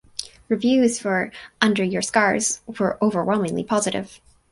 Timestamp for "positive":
3.63-4.19